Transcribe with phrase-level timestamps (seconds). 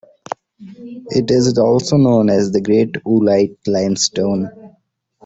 [1.11, 4.49] It is also known as the Great Oolite Limestone.